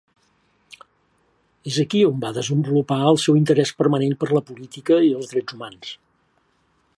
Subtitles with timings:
[1.71, 5.59] És aquí on va desenvolupar el seu interès permanent per la política i els drets
[5.59, 5.93] humans.